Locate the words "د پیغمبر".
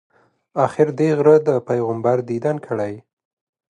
1.47-2.17